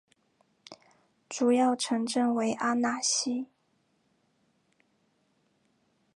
[1.29, 3.45] 主要城镇为阿讷西。